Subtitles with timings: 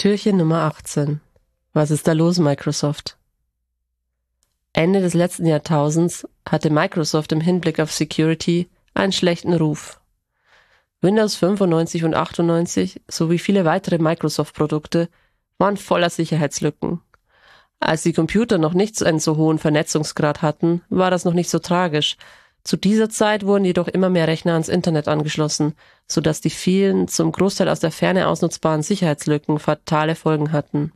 [0.00, 1.20] Türchen Nummer 18.
[1.74, 3.18] Was ist da los, Microsoft?
[4.72, 10.00] Ende des letzten Jahrtausends hatte Microsoft im Hinblick auf Security einen schlechten Ruf.
[11.02, 15.10] Windows 95 und 98 sowie viele weitere Microsoft-Produkte
[15.58, 17.02] waren voller Sicherheitslücken.
[17.80, 21.58] Als die Computer noch nicht einen so hohen Vernetzungsgrad hatten, war das noch nicht so
[21.58, 22.16] tragisch,
[22.62, 25.74] zu dieser Zeit wurden jedoch immer mehr Rechner ans Internet angeschlossen,
[26.06, 30.92] so dass die vielen, zum Großteil aus der Ferne ausnutzbaren Sicherheitslücken fatale Folgen hatten.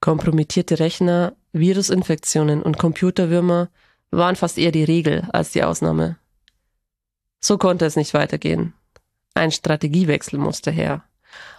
[0.00, 3.68] Kompromittierte Rechner, Virusinfektionen und Computerwürmer
[4.10, 6.16] waren fast eher die Regel als die Ausnahme.
[7.40, 8.72] So konnte es nicht weitergehen.
[9.34, 11.04] Ein Strategiewechsel musste her.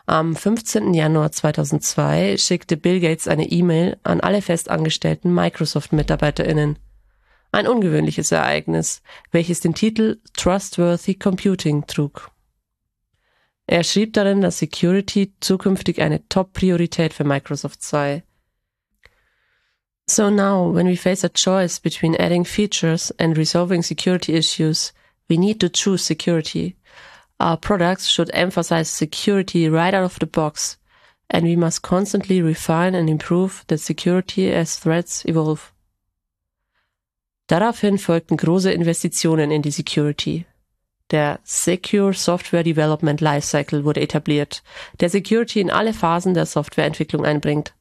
[0.05, 0.93] Am 15.
[0.93, 6.79] Januar 2002 schickte Bill Gates eine E-Mail an alle festangestellten Microsoft-MitarbeiterInnen.
[7.51, 12.31] Ein ungewöhnliches Ereignis, welches den Titel Trustworthy Computing trug.
[13.67, 18.23] Er schrieb darin, dass Security zukünftig eine Top-Priorität für Microsoft sei.
[20.09, 24.91] So now, when we face a choice between adding features and resolving security issues,
[25.29, 26.75] we need to choose security.
[27.39, 30.77] Our products should emphasize security right out of the box,
[31.29, 35.71] and we must constantly refine and improve the security as threats evolve.
[37.47, 40.45] Daraufhin folgten große Investitionen in die Security.
[41.11, 44.61] Der Secure Software Development Lifecycle wurde etabliert,
[44.99, 47.73] der Security in alle Phasen der Softwareentwicklung einbringt.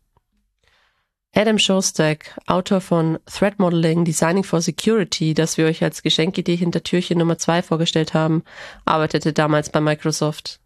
[1.34, 6.82] Adam Shostak, Autor von Threat Modeling Designing for Security, das wir euch als Geschenkidee hinter
[6.82, 8.42] Türchen Nummer 2 vorgestellt haben,
[8.84, 10.60] arbeitete damals bei Microsoft.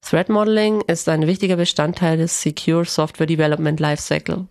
[0.00, 4.46] Threat Modeling ist ein wichtiger Bestandteil des Secure Software Development Lifecycle.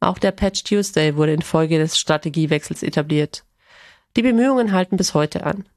[0.00, 3.44] Auch der Patch Tuesday wurde infolge des Strategiewechsels etabliert.
[4.16, 5.68] Die Bemühungen halten bis heute an.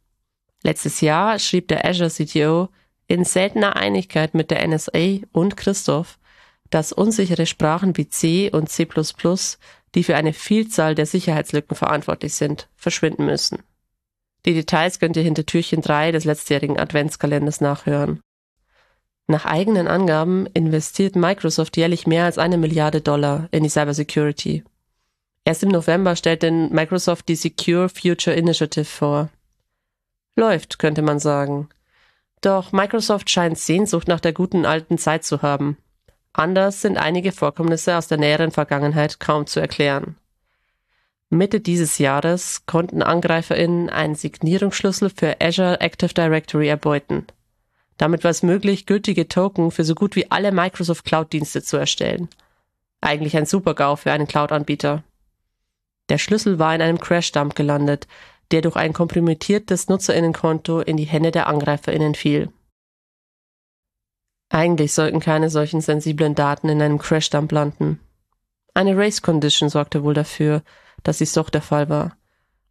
[0.64, 2.70] Letztes Jahr schrieb der Azure CTO
[3.08, 6.19] in seltener Einigkeit mit der NSA und Christoph,
[6.70, 8.88] dass unsichere Sprachen wie C und C++,
[9.96, 13.64] die für eine Vielzahl der Sicherheitslücken verantwortlich sind, verschwinden müssen.
[14.46, 18.22] Die Details könnt ihr hinter Türchen 3 des letztjährigen Adventskalenders nachhören.
[19.28, 24.64] Nach eigenen Angaben investiert Microsoft jährlich mehr als eine Milliarde Dollar in die Cybersecurity.
[25.46, 29.30] Erst im November stellte Microsoft die Secure Future Initiative vor.
[30.36, 31.70] Läuft, könnte man sagen.
[32.42, 35.78] Doch Microsoft scheint Sehnsucht nach der guten alten Zeit zu haben.
[36.34, 40.16] Anders sind einige Vorkommnisse aus der näheren Vergangenheit kaum zu erklären.
[41.30, 47.28] Mitte dieses Jahres konnten AngreiferInnen einen Signierungsschlüssel für Azure Active Directory erbeuten.
[47.98, 52.30] Damit war es möglich, gültige Token für so gut wie alle Microsoft Cloud-Dienste zu erstellen.
[53.02, 55.04] Eigentlich ein Super-GAU für einen Cloud-Anbieter.
[56.10, 58.08] Der Schlüssel war in einem Crash-Dump gelandet,
[58.52, 62.50] der durch ein kompromittiertes Nutzerinnenkonto in die Hände der AngreiferInnen fiel.
[64.50, 68.00] Eigentlich sollten keine solchen sensiblen Daten in einem Crash-Dump landen.
[68.74, 70.64] Eine Race-Condition sorgte wohl dafür,
[71.04, 72.18] dass dies doch der Fall war.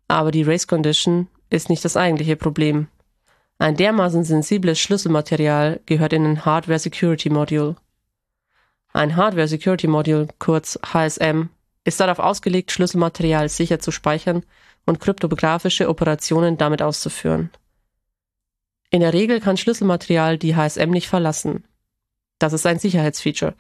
[0.09, 2.89] Aber die Race-Condition ist nicht das eigentliche Problem.
[3.59, 7.77] Ein dermaßen sensibles Schlüsselmaterial gehört in ein Hardware Security Module.
[8.93, 11.49] Ein Hardware Security Module, kurz HSM,
[11.85, 14.45] ist darauf ausgelegt, Schlüsselmaterial sicher zu speichern
[14.87, 17.51] und kryptografische Operationen damit auszuführen.
[18.91, 21.65] In der Regel kann Schlüsselmaterial die HSM nicht verlassen.
[22.39, 23.55] Das ist ein Sicherheitsfeature.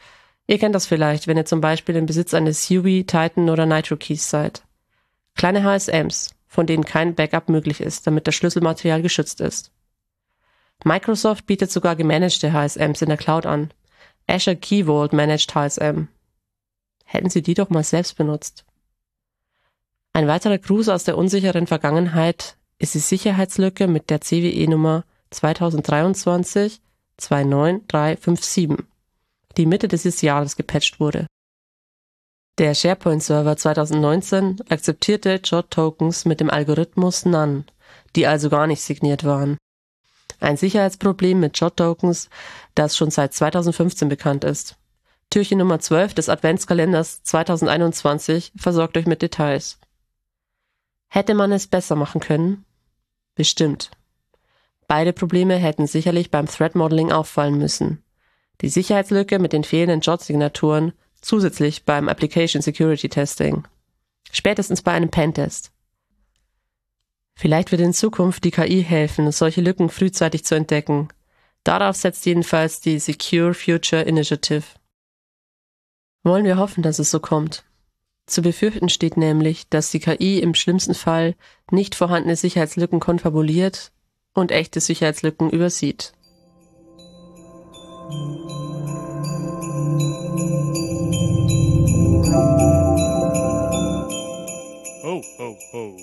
[0.47, 3.97] Ihr kennt das vielleicht, wenn ihr zum Beispiel im Besitz eines Huey, Titan oder Nitro
[3.97, 4.62] Keys seid.
[5.34, 9.71] Kleine HSMs, von denen kein Backup möglich ist, damit das Schlüsselmaterial geschützt ist.
[10.84, 13.72] Microsoft bietet sogar gemanagte HSMs in der Cloud an.
[14.27, 16.09] Azure Key Vault Managed HSM.
[17.05, 18.65] Hätten Sie die doch mal selbst benutzt.
[20.12, 26.81] Ein weiterer Gruß aus der unsicheren Vergangenheit ist die Sicherheitslücke mit der CWE-Nummer 2023
[27.19, 28.87] 29357,
[29.56, 31.27] die Mitte dieses Jahres gepatcht wurde.
[32.59, 37.64] Der SharePoint-Server 2019 akzeptierte JOT-Tokens mit dem Algorithmus None,
[38.17, 39.56] die also gar nicht signiert waren.
[40.41, 42.31] Ein Sicherheitsproblem mit JOT-Tokens,
[42.75, 44.76] das schon seit 2015 bekannt ist.
[45.31, 49.79] Türchen Nummer 12 des Adventskalenders 2021 versorgt euch mit Details.
[51.08, 52.64] Hätte man es besser machen können?
[53.35, 53.91] Bestimmt.
[54.88, 58.02] Beide Probleme hätten sicherlich beim Threat Modeling auffallen müssen.
[58.62, 63.69] Die Sicherheitslücke mit den fehlenden JOT-Signaturen zusätzlich beim Application Security Testing.
[64.32, 65.73] Spätestens bei einem Pentest.
[67.37, 71.08] Vielleicht wird in Zukunft die KI helfen, solche Lücken frühzeitig zu entdecken.
[71.64, 74.64] Darauf setzt jedenfalls die Secure Future Initiative.
[76.25, 77.64] Wollen wir hoffen, dass es so kommt.
[78.26, 81.37] Zu befürchten steht nämlich, dass die KI im schlimmsten Fall
[81.70, 83.93] nicht vorhandene Sicherheitslücken konfabuliert
[84.35, 86.13] und echte Sicherheitslücken übersieht.
[95.03, 95.97] Ho, ho, ho.